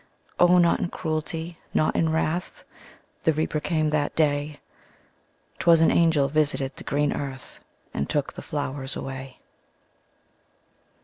O, 0.39 0.57
not 0.57 0.79
in 0.79 0.89
cruelty, 0.89 1.59
not 1.75 1.95
in 1.95 2.09
wrath, 2.11 2.63
The 3.23 3.33
Reaper 3.33 3.59
came 3.59 3.91
that 3.91 4.15
day; 4.15 4.59
'Twas 5.59 5.79
an 5.79 5.91
angel 5.91 6.27
visited 6.27 6.75
the 6.75 6.83
green 6.83 7.13
earth, 7.13 7.59
And 7.93 8.09
took 8.09 8.33
the 8.33 8.41
flowers 8.41 8.95
away. 8.95 9.37